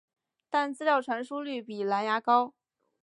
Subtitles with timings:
[0.49, 2.55] 但资料传输率比蓝牙高。